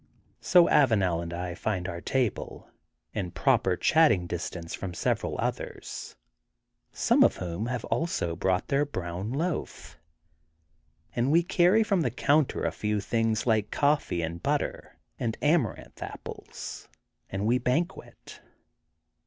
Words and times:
So 0.39 0.65
Avanel 0.67 1.21
and 1.21 1.31
I 1.31 1.53
find 1.53 1.87
our 1.87 2.01
table, 2.01 2.67
in 3.13 3.29
proper 3.29 3.77
chatting 3.77 4.25
distance 4.25 4.73
from 4.73 4.95
several 4.95 5.35
others, 5.37 6.15
some 6.91 7.23
of 7.23 7.35
whom 7.35 7.67
have 7.67 7.85
also 7.85 8.35
brought 8.35 8.69
their 8.69 8.83
brown 8.83 9.31
loaf. 9.31 9.99
And 11.15 11.31
we 11.31 11.43
carry 11.43 11.83
from 11.83 12.01
the 12.01 12.09
counter 12.09 12.63
a 12.63 12.71
few 12.71 12.99
things 12.99 13.45
like 13.45 13.69
coffee 13.69 14.23
and 14.23 14.41
butter 14.41 14.97
and 15.19 15.37
Amaranth 15.39 16.01
Apples 16.01 16.87
and 17.29 17.45
we 17.45 17.59
banquet. 17.59 18.41